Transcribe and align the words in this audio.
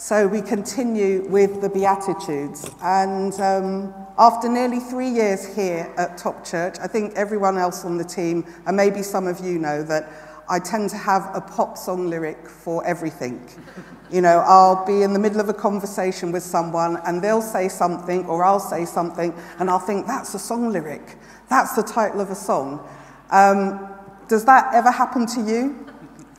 So 0.00 0.28
we 0.28 0.42
continue 0.42 1.26
with 1.28 1.60
the 1.60 1.68
Beatitudes. 1.68 2.70
And 2.80 3.34
um, 3.40 3.92
after 4.16 4.48
nearly 4.48 4.78
three 4.78 5.08
years 5.08 5.44
here 5.44 5.92
at 5.98 6.16
Top 6.16 6.44
Church, 6.44 6.76
I 6.80 6.86
think 6.86 7.14
everyone 7.16 7.58
else 7.58 7.84
on 7.84 7.98
the 7.98 8.04
team, 8.04 8.46
and 8.68 8.76
maybe 8.76 9.02
some 9.02 9.26
of 9.26 9.44
you 9.44 9.58
know, 9.58 9.82
that 9.82 10.08
I 10.48 10.60
tend 10.60 10.90
to 10.90 10.96
have 10.96 11.28
a 11.34 11.40
pop 11.40 11.76
song 11.76 12.08
lyric 12.08 12.48
for 12.48 12.86
everything. 12.86 13.44
You 14.08 14.20
know, 14.20 14.38
I'll 14.46 14.86
be 14.86 15.02
in 15.02 15.14
the 15.14 15.18
middle 15.18 15.40
of 15.40 15.48
a 15.48 15.52
conversation 15.52 16.30
with 16.30 16.44
someone 16.44 16.98
and 17.04 17.20
they'll 17.20 17.42
say 17.42 17.68
something 17.68 18.24
or 18.26 18.44
I'll 18.44 18.60
say 18.60 18.84
something 18.84 19.34
and 19.58 19.68
I'll 19.68 19.80
think, 19.80 20.06
that's 20.06 20.32
a 20.32 20.38
song 20.38 20.70
lyric. 20.70 21.16
That's 21.50 21.74
the 21.74 21.82
title 21.82 22.20
of 22.20 22.30
a 22.30 22.36
song. 22.36 22.88
Um, 23.30 23.96
does 24.28 24.44
that 24.44 24.72
ever 24.72 24.92
happen 24.92 25.26
to 25.26 25.40
you? 25.40 25.88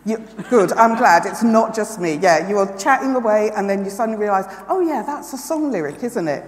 You? 0.09 0.17
Good, 0.49 0.71
I'm 0.73 0.97
glad 0.97 1.25
it's 1.25 1.43
not 1.43 1.75
just 1.75 1.99
me. 1.99 2.15
Yeah, 2.15 2.49
you 2.49 2.57
are 2.57 2.77
chatting 2.77 3.15
away 3.15 3.51
and 3.55 3.69
then 3.69 3.85
you 3.85 3.91
suddenly 3.91 4.19
realize, 4.19 4.45
oh, 4.67 4.81
yeah, 4.81 5.03
that's 5.05 5.31
a 5.33 5.37
song 5.37 5.71
lyric, 5.71 6.03
isn't 6.03 6.27
it? 6.27 6.43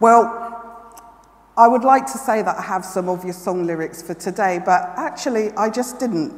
Well, 0.00 0.52
I 1.56 1.68
would 1.68 1.84
like 1.84 2.06
to 2.06 2.18
say 2.18 2.42
that 2.42 2.56
I 2.58 2.62
have 2.62 2.84
some 2.84 3.08
obvious 3.08 3.36
song 3.36 3.66
lyrics 3.66 4.02
for 4.02 4.14
today, 4.14 4.60
but 4.64 4.92
actually, 4.96 5.52
I 5.52 5.70
just 5.70 5.98
didn't. 6.00 6.32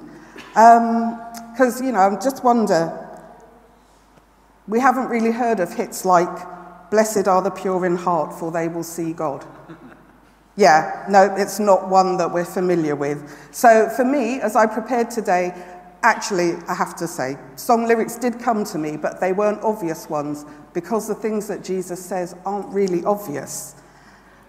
Because, 0.48 1.80
um, 1.80 1.87
you 1.87 1.92
know, 1.92 2.01
I 2.01 2.14
just 2.20 2.45
wonder 2.45 3.02
we 4.68 4.80
haven't 4.80 5.09
really 5.09 5.30
heard 5.30 5.60
of 5.60 5.73
hits 5.73 6.04
like 6.04 6.28
Blessed 6.90 7.26
are 7.26 7.42
the 7.42 7.51
pure 7.51 7.84
in 7.84 7.96
heart, 7.96 8.32
for 8.32 8.52
they 8.52 8.68
will 8.68 8.84
see 8.84 9.12
God. 9.12 9.45
Yeah, 10.56 11.04
no, 11.09 11.34
it's 11.37 11.59
not 11.59 11.88
one 11.88 12.16
that 12.16 12.32
we're 12.32 12.45
familiar 12.45 12.96
with. 12.96 13.37
So 13.51 13.88
for 13.90 14.04
me, 14.04 14.40
as 14.40 14.56
I 14.56 14.66
prepared 14.66 15.10
today, 15.10 15.52
actually, 16.06 16.55
I 16.69 16.74
have 16.74 16.95
to 16.96 17.09
say, 17.09 17.37
song 17.56 17.88
lyrics 17.88 18.16
did 18.16 18.38
come 18.38 18.62
to 18.66 18.78
me, 18.78 18.96
but 18.96 19.20
they 19.20 19.33
weren't 19.33 19.60
obvious 19.62 20.09
ones 20.09 20.45
because 20.73 21.09
the 21.09 21.16
things 21.16 21.48
that 21.48 21.65
Jesus 21.65 22.05
says 22.05 22.37
aren't 22.45 22.73
really 22.73 23.05
obvious. 23.05 23.74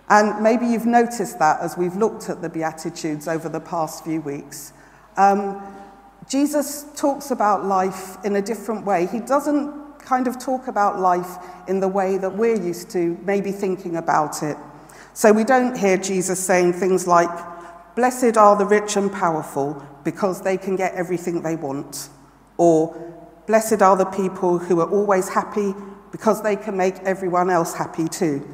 And 0.09 0.41
maybe 0.43 0.67
you've 0.67 0.85
noticed 0.85 1.39
that 1.39 1.59
as 1.59 1.75
we've 1.75 1.95
looked 1.95 2.29
at 2.29 2.43
the 2.43 2.49
Beatitudes 2.49 3.27
over 3.27 3.49
the 3.49 3.59
past 3.59 4.03
few 4.03 4.21
weeks. 4.21 4.71
Um, 5.17 5.59
Jesus 6.29 6.85
talks 6.95 7.31
about 7.31 7.65
life 7.65 8.23
in 8.23 8.35
a 8.35 8.41
different 8.41 8.85
way. 8.85 9.07
He 9.07 9.19
doesn't 9.19 9.99
kind 9.99 10.27
of 10.27 10.37
talk 10.37 10.67
about 10.67 10.99
life 10.99 11.37
in 11.67 11.79
the 11.79 11.87
way 11.87 12.19
that 12.19 12.33
we're 12.33 12.61
used 12.61 12.91
to 12.91 13.17
maybe 13.25 13.51
thinking 13.51 13.95
about 13.95 14.43
it. 14.43 14.57
So 15.13 15.33
we 15.33 15.43
don't 15.43 15.75
hear 15.75 15.97
Jesus 15.97 16.39
saying 16.39 16.73
things 16.73 17.07
like, 17.07 17.29
Blessed 17.97 18.37
are 18.37 18.55
the 18.55 18.63
rich 18.63 18.95
and 18.95 19.11
powerful 19.11 19.83
because 20.03 20.43
they 20.43 20.55
can 20.55 20.75
get 20.75 20.93
everything 20.93 21.41
they 21.41 21.55
want. 21.55 22.09
Or, 22.57 22.95
Blessed 23.47 23.81
are 23.81 23.97
the 23.97 24.05
people 24.05 24.59
who 24.59 24.79
are 24.81 24.91
always 24.91 25.29
happy 25.29 25.73
because 26.11 26.43
they 26.43 26.55
can 26.55 26.77
make 26.77 26.93
everyone 26.99 27.49
else 27.49 27.73
happy 27.73 28.07
too. 28.07 28.47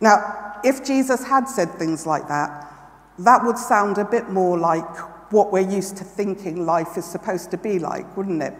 Now, 0.00 0.60
if 0.62 0.84
Jesus 0.84 1.24
had 1.24 1.48
said 1.48 1.72
things 1.72 2.06
like 2.06 2.28
that, 2.28 2.72
that 3.18 3.44
would 3.44 3.58
sound 3.58 3.98
a 3.98 4.04
bit 4.04 4.30
more 4.30 4.56
like 4.56 4.96
what 5.32 5.52
we're 5.52 5.68
used 5.68 5.96
to 5.96 6.04
thinking 6.04 6.64
life 6.64 6.96
is 6.96 7.04
supposed 7.04 7.50
to 7.50 7.58
be 7.58 7.80
like, 7.80 8.16
wouldn't 8.16 8.44
it? 8.44 8.54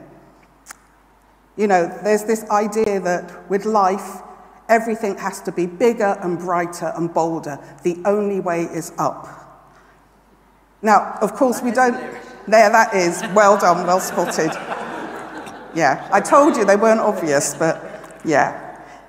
You 1.56 1.68
know, 1.68 1.86
there's 2.02 2.24
this 2.24 2.42
idea 2.50 2.98
that 3.02 3.48
with 3.48 3.64
life, 3.64 4.20
everything 4.68 5.16
has 5.18 5.40
to 5.42 5.52
be 5.52 5.66
bigger 5.66 6.18
and 6.22 6.40
brighter 6.40 6.92
and 6.96 7.14
bolder. 7.14 7.60
The 7.84 8.02
only 8.04 8.40
way 8.40 8.62
is 8.62 8.92
up. 8.98 9.45
Now, 10.82 11.18
of 11.20 11.34
course, 11.34 11.62
we 11.62 11.70
don't. 11.70 11.94
There, 12.46 12.70
that 12.70 12.94
is. 12.94 13.22
Well 13.34 13.58
done, 13.58 13.86
well 13.86 14.00
spotted. 14.00 14.52
Yeah, 15.74 16.08
I 16.12 16.20
told 16.20 16.56
you 16.56 16.64
they 16.64 16.76
weren't 16.76 17.00
obvious, 17.00 17.54
but 17.54 18.20
yeah. 18.24 18.62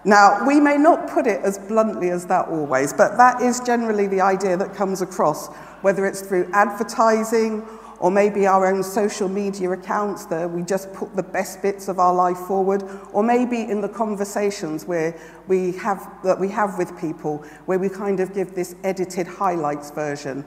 Now, 0.03 0.45
we 0.47 0.59
may 0.59 0.77
not 0.77 1.09
put 1.09 1.27
it 1.27 1.41
as 1.41 1.59
bluntly 1.59 2.09
as 2.09 2.25
that 2.27 2.47
always, 2.47 2.93
but 2.93 3.17
that 3.17 3.41
is 3.41 3.59
generally 3.59 4.07
the 4.07 4.21
idea 4.21 4.55
that 4.55 4.73
comes 4.73 5.01
across, 5.01 5.47
whether 5.81 6.05
it's 6.05 6.21
through 6.21 6.49
advertising 6.53 7.67
or 7.99 8.11
maybe 8.11 8.45
our 8.45 8.67
own 8.67 8.83
social 8.83 9.27
media 9.27 9.71
accounts 9.71 10.25
that 10.25 10.49
we 10.49 10.61
just 10.61 10.93
put 10.93 11.15
the 11.15 11.23
best 11.23 11.61
bits 11.61 11.87
of 11.87 11.99
our 11.99 12.13
life 12.13 12.37
forward, 12.37 12.83
or 13.11 13.23
maybe 13.23 13.61
in 13.61 13.81
the 13.81 13.89
conversations 13.89 14.85
where 14.85 15.19
we 15.47 15.71
have, 15.73 16.07
that 16.23 16.39
we 16.39 16.47
have 16.47 16.77
with 16.77 16.97
people, 16.99 17.39
where 17.65 17.79
we 17.79 17.89
kind 17.89 18.19
of 18.19 18.33
give 18.33 18.53
this 18.53 18.75
edited 18.83 19.25
highlights 19.25 19.89
version. 19.91 20.45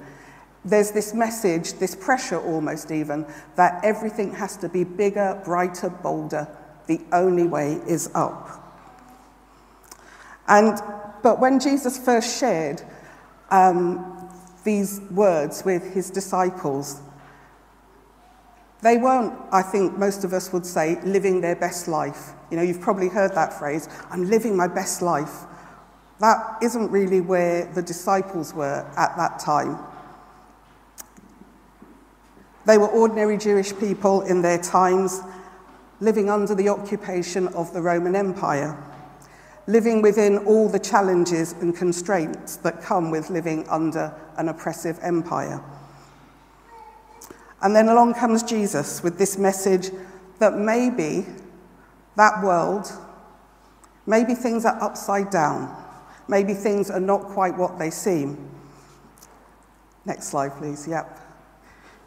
There's 0.64 0.90
this 0.90 1.14
message, 1.14 1.74
this 1.74 1.94
pressure 1.94 2.40
almost 2.40 2.90
even, 2.90 3.26
that 3.56 3.82
everything 3.84 4.34
has 4.34 4.56
to 4.58 4.68
be 4.68 4.84
bigger, 4.84 5.40
brighter, 5.44 5.88
bolder. 5.88 6.48
The 6.86 7.00
only 7.12 7.46
way 7.46 7.80
is 7.86 8.10
up. 8.14 8.48
And, 10.48 10.78
but 11.22 11.40
when 11.40 11.60
Jesus 11.60 11.96
first 11.96 12.38
shared 12.38 12.82
um, 13.50 14.28
these 14.64 15.00
words 15.10 15.64
with 15.64 15.94
his 15.94 16.10
disciples, 16.10 17.00
they 18.82 18.96
weren't, 18.96 19.34
I 19.52 19.62
think 19.62 19.96
most 19.96 20.24
of 20.24 20.32
us 20.32 20.52
would 20.52 20.66
say, 20.66 21.00
living 21.02 21.40
their 21.40 21.56
best 21.56 21.86
life. 21.86 22.32
You 22.50 22.56
know, 22.56 22.62
you've 22.62 22.80
probably 22.80 23.08
heard 23.08 23.34
that 23.34 23.52
phrase, 23.52 23.88
I'm 24.10 24.28
living 24.28 24.56
my 24.56 24.68
best 24.68 25.02
life. 25.02 25.44
That 26.18 26.58
isn't 26.62 26.90
really 26.90 27.20
where 27.20 27.66
the 27.72 27.82
disciples 27.82 28.52
were 28.52 28.86
at 28.96 29.16
that 29.16 29.38
time. 29.38 29.78
They 32.66 32.78
were 32.78 32.88
ordinary 32.88 33.38
Jewish 33.38 33.76
people 33.76 34.22
in 34.22 34.42
their 34.42 34.58
times, 34.58 35.20
living 36.00 36.28
under 36.28 36.54
the 36.54 36.68
occupation 36.68 37.48
of 37.48 37.72
the 37.72 37.80
Roman 37.80 38.14
Empire, 38.14 38.76
living 39.66 40.02
within 40.02 40.38
all 40.38 40.68
the 40.68 40.78
challenges 40.78 41.52
and 41.60 41.74
constraints 41.74 42.56
that 42.56 42.82
come 42.82 43.10
with 43.10 43.30
living 43.30 43.66
under 43.68 44.14
an 44.36 44.48
oppressive 44.48 44.98
empire. 45.02 45.62
And 47.62 47.76
then 47.76 47.88
along 47.88 48.14
comes 48.14 48.42
Jesus 48.42 49.02
with 49.02 49.18
this 49.18 49.36
message 49.36 49.90
that 50.38 50.56
maybe 50.56 51.26
that 52.16 52.42
world, 52.42 52.90
maybe 54.06 54.34
things 54.34 54.64
are 54.64 54.82
upside 54.82 55.30
down, 55.30 55.74
maybe 56.28 56.54
things 56.54 56.90
are 56.90 57.00
not 57.00 57.24
quite 57.24 57.56
what 57.56 57.78
they 57.78 57.90
seem. 57.90 58.50
Next 60.04 60.28
slide, 60.28 60.56
please. 60.56 60.88
Yep. 60.88 61.29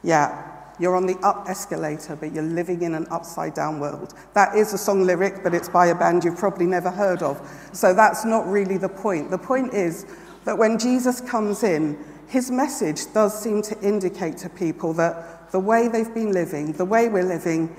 Yeah. 0.03 0.49
You're 0.79 0.95
on 0.95 1.05
the 1.05 1.17
up 1.19 1.47
escalator, 1.47 2.15
but 2.15 2.33
you're 2.33 2.43
living 2.43 2.81
in 2.81 2.95
an 2.95 3.05
upside 3.11 3.53
down 3.53 3.79
world. 3.79 4.15
That 4.33 4.55
is 4.55 4.73
a 4.73 4.77
song 4.77 5.05
lyric, 5.05 5.43
but 5.43 5.53
it's 5.53 5.69
by 5.69 5.87
a 5.87 5.95
band 5.95 6.23
you've 6.23 6.37
probably 6.37 6.65
never 6.65 6.89
heard 6.89 7.21
of. 7.21 7.39
So 7.73 7.93
that's 7.93 8.25
not 8.25 8.47
really 8.47 8.77
the 8.77 8.89
point. 8.89 9.29
The 9.29 9.37
point 9.37 9.73
is 9.73 10.07
that 10.45 10.57
when 10.57 10.79
Jesus 10.79 11.21
comes 11.21 11.63
in, 11.63 12.03
his 12.27 12.49
message 12.49 13.13
does 13.13 13.39
seem 13.39 13.61
to 13.61 13.79
indicate 13.81 14.37
to 14.37 14.49
people 14.49 14.93
that 14.93 15.51
the 15.51 15.59
way 15.59 15.87
they've 15.87 16.13
been 16.13 16.31
living, 16.31 16.73
the 16.73 16.85
way 16.85 17.07
we're 17.07 17.23
living, 17.23 17.75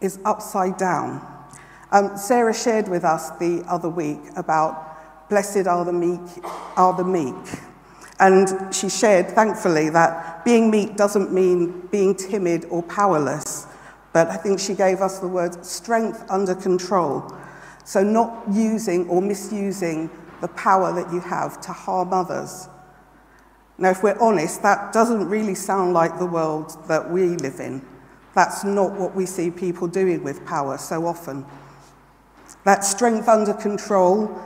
is 0.00 0.18
upside 0.24 0.78
down. 0.78 1.20
Um, 1.92 2.16
Sarah 2.16 2.54
shared 2.54 2.88
with 2.88 3.04
us 3.04 3.30
the 3.38 3.62
other 3.68 3.90
week 3.90 4.20
about 4.36 5.28
blessed 5.28 5.66
are 5.66 5.84
the 5.84 5.92
meek, 5.92 6.20
are 6.76 6.96
the 6.96 7.04
meek. 7.04 7.34
And 8.20 8.74
she 8.74 8.88
shared, 8.88 9.28
thankfully, 9.30 9.90
that 9.90 10.44
being 10.44 10.70
meek 10.70 10.96
doesn't 10.96 11.32
mean 11.32 11.86
being 11.92 12.14
timid 12.14 12.66
or 12.68 12.82
powerless, 12.82 13.66
but 14.12 14.28
I 14.28 14.36
think 14.36 14.58
she 14.58 14.74
gave 14.74 15.00
us 15.00 15.18
the 15.18 15.28
word 15.28 15.64
strength 15.64 16.24
under 16.28 16.54
control. 16.54 17.32
So, 17.84 18.02
not 18.02 18.44
using 18.50 19.08
or 19.08 19.22
misusing 19.22 20.10
the 20.40 20.48
power 20.48 20.92
that 20.92 21.12
you 21.12 21.20
have 21.20 21.60
to 21.62 21.72
harm 21.72 22.12
others. 22.12 22.68
Now, 23.78 23.90
if 23.90 24.02
we're 24.02 24.18
honest, 24.20 24.62
that 24.62 24.92
doesn't 24.92 25.28
really 25.28 25.54
sound 25.54 25.94
like 25.94 26.18
the 26.18 26.26
world 26.26 26.76
that 26.88 27.10
we 27.10 27.36
live 27.36 27.60
in. 27.60 27.84
That's 28.34 28.64
not 28.64 28.92
what 28.92 29.14
we 29.14 29.26
see 29.26 29.50
people 29.50 29.86
doing 29.86 30.24
with 30.24 30.44
power 30.44 30.76
so 30.78 31.06
often. 31.06 31.46
That 32.64 32.84
strength 32.84 33.28
under 33.28 33.54
control 33.54 34.42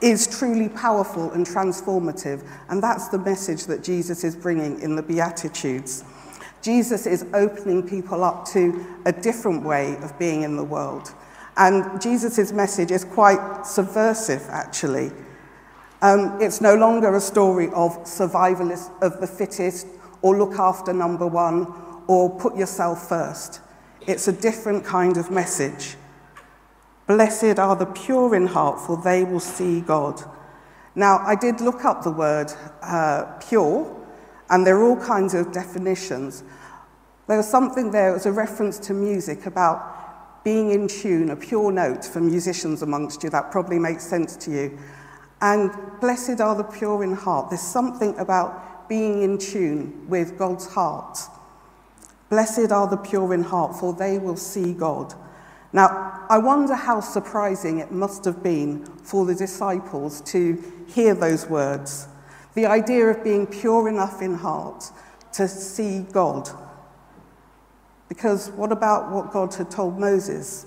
is 0.00 0.26
truly 0.38 0.68
powerful 0.68 1.30
and 1.32 1.46
transformative, 1.46 2.46
and 2.68 2.82
that's 2.82 3.08
the 3.08 3.18
message 3.18 3.66
that 3.66 3.82
Jesus 3.82 4.24
is 4.24 4.36
bringing 4.36 4.80
in 4.80 4.96
the 4.96 5.02
Beatitudes. 5.02 6.04
Jesus 6.62 7.06
is 7.06 7.26
opening 7.34 7.86
people 7.86 8.24
up 8.24 8.46
to 8.48 8.86
a 9.04 9.12
different 9.12 9.62
way 9.64 9.96
of 9.98 10.18
being 10.18 10.42
in 10.42 10.56
the 10.56 10.64
world. 10.64 11.12
And 11.56 12.00
Jesus' 12.00 12.52
message 12.52 12.90
is 12.90 13.04
quite 13.04 13.64
subversive, 13.64 14.42
actually. 14.48 15.12
Um, 16.02 16.38
it's 16.40 16.60
no 16.60 16.74
longer 16.74 17.14
a 17.14 17.20
story 17.20 17.68
of 17.74 18.06
survival 18.06 18.72
of 19.02 19.20
the 19.20 19.26
fittest 19.26 19.86
or 20.22 20.36
look 20.36 20.58
after 20.58 20.92
number 20.92 21.26
one 21.26 21.72
or 22.06 22.30
put 22.38 22.56
yourself 22.56 23.08
first. 23.08 23.60
It's 24.06 24.28
a 24.28 24.32
different 24.32 24.84
kind 24.84 25.16
of 25.16 25.30
message. 25.30 25.96
Blessed 27.06 27.58
are 27.58 27.76
the 27.76 27.86
pure 27.86 28.34
in 28.34 28.46
heart, 28.46 28.80
for 28.80 29.00
they 29.02 29.24
will 29.24 29.40
see 29.40 29.80
God. 29.80 30.22
Now, 30.94 31.18
I 31.18 31.34
did 31.34 31.60
look 31.60 31.84
up 31.84 32.02
the 32.02 32.10
word 32.10 32.52
uh, 32.82 33.24
pure, 33.46 33.94
and 34.48 34.66
there 34.66 34.76
are 34.76 34.84
all 34.84 34.96
kinds 34.96 35.34
of 35.34 35.52
definitions. 35.52 36.44
There 37.26 37.36
was 37.36 37.48
something 37.48 37.90
there, 37.90 38.10
it 38.10 38.14
was 38.14 38.26
a 38.26 38.32
reference 38.32 38.78
to 38.80 38.94
music 38.94 39.46
about 39.46 40.44
being 40.44 40.70
in 40.70 40.88
tune, 40.88 41.30
a 41.30 41.36
pure 41.36 41.72
note 41.72 42.04
for 42.04 42.20
musicians 42.20 42.82
amongst 42.82 43.22
you, 43.22 43.30
that 43.30 43.50
probably 43.50 43.78
makes 43.78 44.04
sense 44.04 44.36
to 44.36 44.50
you. 44.50 44.78
And 45.40 45.70
blessed 46.00 46.40
are 46.40 46.54
the 46.54 46.64
pure 46.64 47.02
in 47.02 47.14
heart. 47.14 47.50
There's 47.50 47.60
something 47.60 48.16
about 48.18 48.88
being 48.88 49.22
in 49.22 49.38
tune 49.38 50.06
with 50.08 50.38
God's 50.38 50.66
heart. 50.66 51.18
Blessed 52.30 52.72
are 52.72 52.88
the 52.88 52.96
pure 52.96 53.34
in 53.34 53.42
heart, 53.42 53.76
for 53.76 53.92
they 53.92 54.18
will 54.18 54.36
see 54.36 54.72
God. 54.72 55.14
Now, 55.74 56.24
I 56.30 56.38
wonder 56.38 56.76
how 56.76 57.00
surprising 57.00 57.80
it 57.80 57.90
must 57.90 58.24
have 58.26 58.44
been 58.44 58.86
for 59.02 59.26
the 59.26 59.34
disciples 59.34 60.20
to 60.20 60.62
hear 60.86 61.14
those 61.14 61.48
words. 61.48 62.06
The 62.54 62.66
idea 62.66 63.06
of 63.08 63.24
being 63.24 63.44
pure 63.44 63.88
enough 63.88 64.22
in 64.22 64.34
heart 64.34 64.84
to 65.32 65.48
see 65.48 66.06
God. 66.12 66.48
Because 68.08 68.50
what 68.52 68.70
about 68.70 69.10
what 69.10 69.32
God 69.32 69.52
had 69.54 69.68
told 69.68 69.98
Moses 69.98 70.64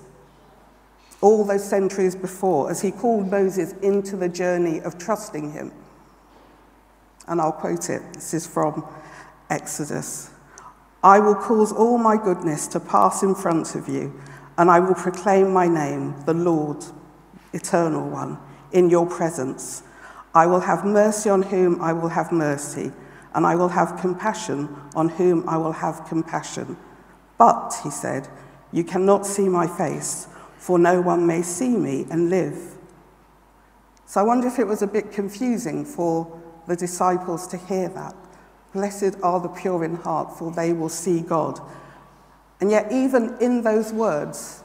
all 1.22 1.42
those 1.42 1.64
centuries 1.64 2.14
before 2.14 2.70
as 2.70 2.82
he 2.82 2.90
called 2.90 3.30
Moses 3.30 3.72
into 3.80 4.14
the 4.14 4.28
journey 4.28 4.82
of 4.82 4.98
trusting 4.98 5.52
him? 5.52 5.72
And 7.26 7.40
I'll 7.40 7.52
quote 7.52 7.88
it. 7.88 8.02
This 8.12 8.34
is 8.34 8.46
from 8.46 8.86
Exodus. 9.48 10.28
I 11.02 11.18
will 11.18 11.34
cause 11.34 11.72
all 11.72 11.96
my 11.96 12.22
goodness 12.22 12.66
to 12.68 12.80
pass 12.80 13.22
in 13.22 13.34
front 13.34 13.74
of 13.74 13.88
you 13.88 14.12
and 14.58 14.70
I 14.70 14.80
will 14.80 14.94
proclaim 14.94 15.52
my 15.52 15.68
name, 15.68 16.14
the 16.26 16.34
Lord, 16.34 16.84
eternal 17.52 18.10
one, 18.10 18.38
in 18.72 18.90
your 18.90 19.06
presence. 19.06 19.84
I 20.34 20.46
will 20.46 20.60
have 20.60 20.84
mercy 20.84 21.30
on 21.30 21.42
whom 21.42 21.80
I 21.80 21.92
will 21.92 22.08
have 22.08 22.32
mercy, 22.32 22.92
and 23.34 23.46
I 23.46 23.54
will 23.54 23.68
have 23.68 24.00
compassion 24.00 24.68
on 24.96 25.10
whom 25.10 25.48
I 25.48 25.56
will 25.56 25.72
have 25.72 26.04
compassion. 26.06 26.76
But, 27.38 27.72
he 27.84 27.90
said, 27.90 28.28
you 28.72 28.82
cannot 28.82 29.24
see 29.24 29.48
my 29.48 29.68
face, 29.68 30.26
for 30.58 30.76
no 30.76 31.00
one 31.00 31.24
may 31.24 31.42
see 31.42 31.70
me 31.76 32.06
and 32.10 32.28
live. 32.28 32.76
So 34.06 34.20
I 34.20 34.24
wonder 34.24 34.48
if 34.48 34.58
it 34.58 34.66
was 34.66 34.82
a 34.82 34.88
bit 34.88 35.12
confusing 35.12 35.84
for 35.84 36.40
the 36.66 36.74
disciples 36.74 37.46
to 37.48 37.56
hear 37.56 37.88
that. 37.90 38.16
Blessed 38.72 39.16
are 39.22 39.38
the 39.40 39.48
pure 39.48 39.84
in 39.84 39.94
heart, 39.96 40.36
for 40.36 40.50
they 40.50 40.72
will 40.72 40.88
see 40.88 41.20
God. 41.20 41.60
And 42.60 42.70
yet, 42.70 42.90
even 42.90 43.36
in 43.40 43.62
those 43.62 43.92
words, 43.92 44.62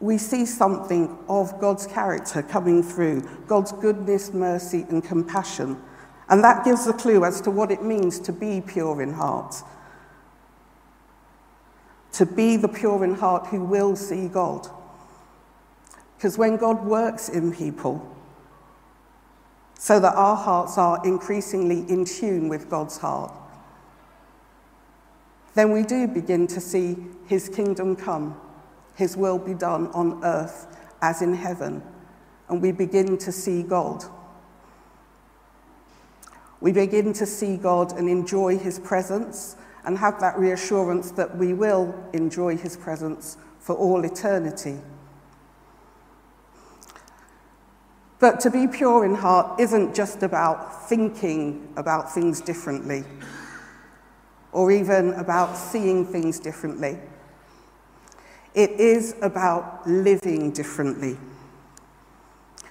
we 0.00 0.18
see 0.18 0.44
something 0.44 1.16
of 1.28 1.60
God's 1.60 1.86
character 1.86 2.42
coming 2.42 2.82
through 2.82 3.22
God's 3.46 3.72
goodness, 3.72 4.32
mercy, 4.32 4.84
and 4.88 5.02
compassion. 5.02 5.80
And 6.28 6.42
that 6.42 6.64
gives 6.64 6.86
a 6.86 6.92
clue 6.92 7.24
as 7.24 7.40
to 7.42 7.50
what 7.50 7.70
it 7.70 7.82
means 7.82 8.18
to 8.20 8.32
be 8.32 8.60
pure 8.60 9.00
in 9.02 9.12
heart. 9.12 9.56
To 12.12 12.26
be 12.26 12.56
the 12.56 12.68
pure 12.68 13.04
in 13.04 13.14
heart 13.14 13.46
who 13.46 13.64
will 13.64 13.94
see 13.96 14.28
God. 14.28 14.68
Because 16.16 16.38
when 16.38 16.56
God 16.56 16.84
works 16.84 17.28
in 17.28 17.52
people, 17.52 18.10
so 19.78 20.00
that 20.00 20.14
our 20.14 20.36
hearts 20.36 20.78
are 20.78 21.04
increasingly 21.04 21.80
in 21.90 22.04
tune 22.04 22.48
with 22.48 22.70
God's 22.70 22.96
heart, 22.96 23.32
then 25.54 25.70
we 25.70 25.82
do 25.82 26.06
begin 26.06 26.46
to 26.48 26.60
see 26.60 26.96
his 27.26 27.48
kingdom 27.48 27.96
come, 27.96 28.38
his 28.96 29.16
will 29.16 29.38
be 29.38 29.54
done 29.54 29.86
on 29.88 30.22
earth 30.24 30.66
as 31.00 31.22
in 31.22 31.34
heaven, 31.34 31.82
and 32.48 32.60
we 32.60 32.72
begin 32.72 33.16
to 33.18 33.32
see 33.32 33.62
God. 33.62 34.04
We 36.60 36.72
begin 36.72 37.12
to 37.14 37.26
see 37.26 37.56
God 37.56 37.92
and 37.92 38.08
enjoy 38.08 38.58
his 38.58 38.78
presence 38.78 39.56
and 39.84 39.98
have 39.98 40.18
that 40.20 40.38
reassurance 40.38 41.10
that 41.12 41.36
we 41.36 41.52
will 41.52 41.94
enjoy 42.12 42.56
his 42.56 42.76
presence 42.76 43.36
for 43.60 43.76
all 43.76 44.04
eternity. 44.04 44.78
But 48.18 48.40
to 48.40 48.50
be 48.50 48.66
pure 48.66 49.04
in 49.04 49.14
heart 49.14 49.60
isn't 49.60 49.94
just 49.94 50.22
about 50.22 50.88
thinking 50.88 51.68
about 51.76 52.12
things 52.12 52.40
differently 52.40 53.04
or 54.54 54.70
even 54.70 55.12
about 55.14 55.56
seeing 55.56 56.06
things 56.06 56.38
differently. 56.38 56.96
It 58.54 58.70
is 58.70 59.16
about 59.20 59.86
living 59.86 60.52
differently. 60.52 61.18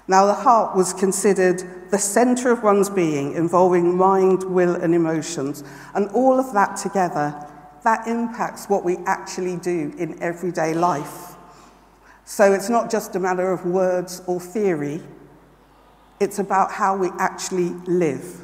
Now, 0.07 0.25
the 0.25 0.33
heart 0.33 0.75
was 0.75 0.93
considered 0.93 1.91
the 1.91 1.97
center 1.97 2.51
of 2.51 2.63
one's 2.63 2.89
being, 2.89 3.33
involving 3.33 3.97
mind, 3.97 4.43
will, 4.43 4.75
and 4.75 4.95
emotions. 4.95 5.63
And 5.93 6.09
all 6.09 6.39
of 6.39 6.53
that 6.53 6.77
together, 6.77 7.35
that 7.83 8.07
impacts 8.07 8.69
what 8.69 8.85
we 8.85 8.97
actually 9.05 9.57
do 9.57 9.93
in 9.97 10.21
everyday 10.21 10.73
life. 10.73 11.35
So 12.25 12.53
it's 12.53 12.69
not 12.69 12.89
just 12.89 13.15
a 13.15 13.19
matter 13.19 13.51
of 13.51 13.65
words 13.65 14.21
or 14.25 14.39
theory, 14.39 15.01
it's 16.21 16.39
about 16.39 16.71
how 16.71 16.95
we 16.95 17.09
actually 17.19 17.69
live 17.85 18.41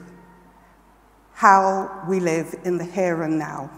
how 1.40 2.04
we 2.06 2.20
live 2.20 2.54
in 2.66 2.78
the 2.78 2.84
here 2.84 3.24
and 3.24 3.40
now, 3.40 3.72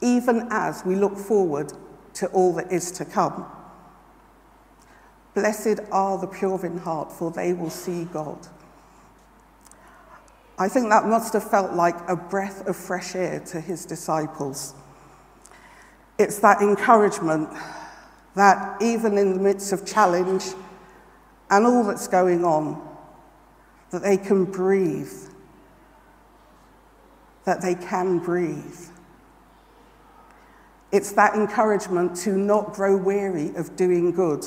even 0.00 0.46
as 0.52 0.84
we 0.84 0.94
look 0.94 1.16
forward 1.16 1.72
to 2.14 2.28
all 2.28 2.52
that 2.52 2.70
is 2.70 2.92
to 2.92 3.04
come. 3.04 3.44
Blessed 5.34 5.80
are 5.90 6.18
the 6.18 6.28
pure 6.28 6.64
in 6.64 6.78
heart, 6.78 7.10
for 7.10 7.32
they 7.32 7.52
will 7.52 7.68
see 7.68 8.04
God. 8.04 8.46
I 10.56 10.68
think 10.68 10.88
that 10.90 11.04
must 11.06 11.32
have 11.32 11.50
felt 11.50 11.72
like 11.72 11.96
a 12.08 12.14
breath 12.14 12.64
of 12.68 12.76
fresh 12.76 13.16
air 13.16 13.40
to 13.46 13.60
his 13.60 13.84
disciples. 13.84 14.72
It's 16.16 16.38
that 16.38 16.62
encouragement 16.62 17.48
that 18.36 18.80
even 18.80 19.18
in 19.18 19.34
the 19.34 19.40
midst 19.40 19.72
of 19.72 19.84
challenge 19.84 20.44
and 21.50 21.66
all 21.66 21.82
that's 21.82 22.06
going 22.06 22.44
on, 22.44 22.80
that 23.90 24.02
they 24.02 24.16
can 24.16 24.44
breathe 24.44 25.28
that 27.48 27.62
they 27.62 27.74
can 27.74 28.18
breathe. 28.18 28.78
It's 30.92 31.12
that 31.12 31.34
encouragement 31.34 32.14
to 32.18 32.36
not 32.36 32.74
grow 32.74 32.94
weary 32.94 33.56
of 33.56 33.74
doing 33.74 34.12
good, 34.12 34.44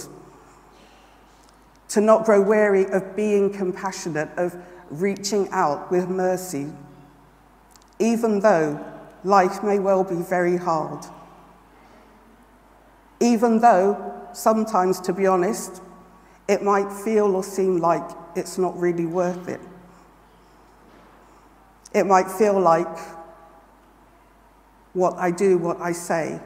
to 1.88 2.00
not 2.00 2.25
grow 2.25 2.39
weary 2.39 2.86
of 2.92 3.15
being 3.15 3.51
compassionate, 3.51 4.30
of 4.38 4.56
reaching 4.92 5.50
out 5.50 5.89
with 5.89 6.09
mercy, 6.09 6.71
even 7.98 8.39
though 8.39 8.80
life 9.24 9.63
may 9.63 9.80
well 9.80 10.03
be 10.03 10.21
very 10.21 10.57
hard. 10.57 11.03
Even 13.19 13.62
though, 13.62 14.27
sometimes, 14.31 15.00
to 15.00 15.12
be 15.12 15.25
honest, 15.25 15.81
it 16.48 16.62
might 16.62 16.91
feel 16.91 17.36
or 17.36 17.43
seem 17.43 17.77
like 17.77 18.08
it's 18.36 18.60
not 18.60 18.77
really 18.77 19.08
worth 19.08 19.48
it. 19.48 19.60
It 21.93 22.05
might 22.05 22.29
feel 22.31 22.60
like 22.60 22.98
what 24.93 25.15
I 25.17 25.31
do, 25.31 25.57
what 25.57 25.79
I 25.79 25.91
say, 25.91 26.39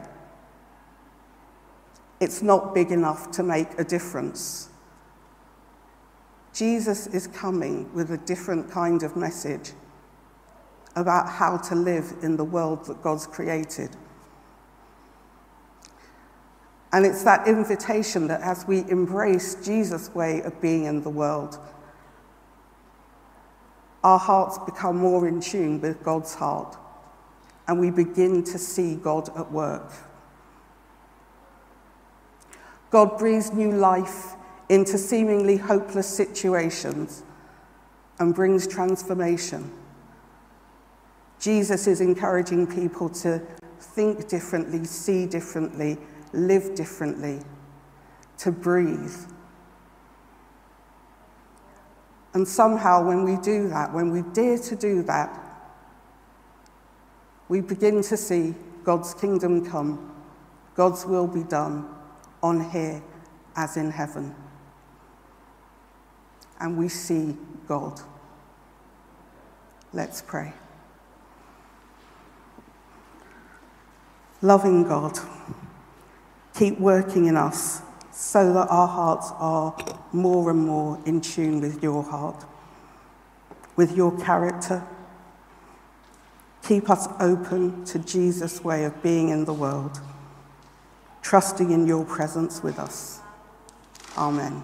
it's 2.20 2.42
not 2.42 2.74
big 2.74 2.90
enough 2.90 3.30
to 3.32 3.42
make 3.42 3.78
a 3.78 3.84
difference. 3.84 4.68
Jesus 6.52 7.06
is 7.08 7.26
coming 7.26 7.92
with 7.92 8.10
a 8.10 8.16
different 8.18 8.70
kind 8.70 9.02
of 9.02 9.16
message 9.16 9.72
about 10.94 11.28
how 11.28 11.58
to 11.58 11.74
live 11.74 12.14
in 12.22 12.36
the 12.36 12.44
world 12.44 12.86
that 12.86 13.02
God's 13.02 13.26
created. 13.26 13.90
And 16.92 17.04
it's 17.04 17.22
that 17.24 17.46
invitation 17.46 18.26
that 18.28 18.40
as 18.40 18.66
we 18.66 18.88
embrace 18.88 19.56
Jesus' 19.56 20.14
way 20.14 20.40
of 20.40 20.58
being 20.62 20.84
in 20.84 21.02
the 21.02 21.10
world, 21.10 21.58
our 24.06 24.20
hearts 24.20 24.56
become 24.58 24.98
more 24.98 25.26
in 25.26 25.40
tune 25.40 25.80
with 25.80 26.00
God's 26.04 26.32
heart, 26.32 26.76
and 27.66 27.80
we 27.80 27.90
begin 27.90 28.44
to 28.44 28.56
see 28.56 28.94
God 28.94 29.28
at 29.36 29.50
work. 29.50 29.92
God 32.90 33.18
breathes 33.18 33.52
new 33.52 33.72
life 33.72 34.34
into 34.68 34.96
seemingly 34.96 35.56
hopeless 35.56 36.06
situations 36.06 37.24
and 38.20 38.32
brings 38.32 38.68
transformation. 38.68 39.72
Jesus 41.40 41.88
is 41.88 42.00
encouraging 42.00 42.68
people 42.68 43.08
to 43.08 43.42
think 43.80 44.28
differently, 44.28 44.84
see 44.84 45.26
differently, 45.26 45.98
live 46.32 46.76
differently, 46.76 47.40
to 48.38 48.52
breathe 48.52 49.16
and 52.36 52.46
somehow, 52.46 53.02
when 53.02 53.24
we 53.24 53.36
do 53.42 53.66
that, 53.70 53.94
when 53.94 54.10
we 54.10 54.20
dare 54.34 54.58
to 54.58 54.76
do 54.76 55.02
that, 55.04 55.42
we 57.48 57.62
begin 57.62 58.02
to 58.02 58.14
see 58.14 58.54
God's 58.84 59.14
kingdom 59.14 59.64
come, 59.64 60.14
God's 60.74 61.06
will 61.06 61.26
be 61.26 61.44
done 61.44 61.88
on 62.42 62.68
here 62.68 63.02
as 63.56 63.78
in 63.78 63.90
heaven. 63.90 64.34
And 66.60 66.76
we 66.76 66.90
see 66.90 67.38
God. 67.66 68.02
Let's 69.94 70.20
pray. 70.20 70.52
Loving 74.42 74.86
God, 74.86 75.18
Keep 76.52 76.80
working 76.80 77.28
in 77.28 77.38
us 77.38 77.80
so 78.18 78.50
that 78.54 78.66
our 78.68 78.88
hearts 78.88 79.30
are 79.36 79.76
more 80.10 80.50
and 80.50 80.66
more 80.66 80.98
in 81.04 81.20
tune 81.20 81.60
with 81.60 81.82
your 81.82 82.02
heart, 82.02 82.46
with 83.76 83.94
your 83.94 84.18
character. 84.18 84.82
Keep 86.66 86.88
us 86.88 87.08
open 87.20 87.84
to 87.84 87.98
Jesus' 87.98 88.64
way 88.64 88.84
of 88.84 89.02
being 89.02 89.28
in 89.28 89.44
the 89.44 89.52
world, 89.52 90.00
trusting 91.20 91.70
in 91.70 91.86
your 91.86 92.06
presence 92.06 92.62
with 92.62 92.78
us. 92.78 93.20
Amen. 94.16 94.62